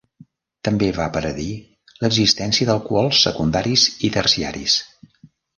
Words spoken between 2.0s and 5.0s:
l'existència d'alcohols secundaris i terciaris.